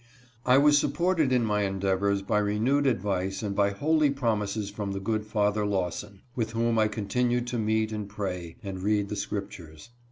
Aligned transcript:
I 0.47 0.57
was 0.57 0.79
supported 0.79 1.31
in 1.31 1.45
my 1.45 1.61
endeavors 1.61 2.23
by 2.23 2.39
renewed 2.39 2.87
advice 2.87 3.43
and 3.43 3.55
by 3.55 3.69
holy 3.69 4.09
promises 4.09 4.71
from 4.71 4.93
the 4.93 4.99
good 4.99 5.27
father 5.27 5.63
Lawson, 5.63 6.21
with 6.35 6.53
whom 6.53 6.77
1 6.77 6.89
continued 6.89 7.45
to 7.49 7.59
meet 7.59 7.91
and 7.91 8.09
pray 8.09 8.55
and 8.63 8.81
read 8.81 9.09
the 9.09 9.15
Scriptures. 9.15 9.91